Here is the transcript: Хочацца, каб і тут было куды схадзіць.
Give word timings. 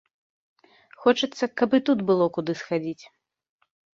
Хочацца, 1.03 1.49
каб 1.61 1.69
і 1.79 1.81
тут 1.91 1.99
было 2.09 2.25
куды 2.37 2.57
схадзіць. 2.61 3.03